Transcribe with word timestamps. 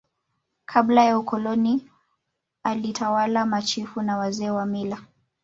Kabla 0.65 1.03
ya 1.05 1.19
Ukoloni 1.19 1.89
walitawala 2.63 3.45
Machifu 3.45 4.01
na 4.01 4.17
Wazee 4.17 4.49
wa 4.49 4.65
mila 4.65 4.97